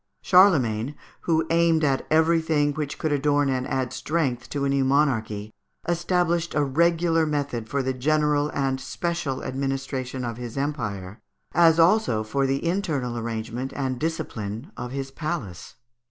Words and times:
Charlemagne, 0.23 0.95
who 1.29 1.45
aimed 1.51 1.83
at 1.83 2.07
everything 2.09 2.73
which 2.73 2.97
could 2.97 3.11
adorn 3.11 3.49
and 3.49 3.67
add 3.67 3.93
strength 3.93 4.49
to 4.49 4.65
a 4.65 4.69
new 4.69 4.83
monarchy, 4.83 5.51
established 5.87 6.55
a 6.55 6.63
regular 6.63 7.27
method 7.27 7.69
for 7.69 7.83
the 7.83 7.93
general 7.93 8.49
and 8.49 8.81
special 8.81 9.43
administration 9.43 10.25
of 10.25 10.37
his 10.37 10.57
empire, 10.57 11.19
as 11.51 11.79
also 11.79 12.23
for 12.23 12.47
the 12.47 12.65
internal 12.65 13.15
arrangement 13.15 13.71
and 13.75 13.99
discipline 13.99 14.71
of 14.75 14.89
his 14.91 15.11
palace. 15.11 15.75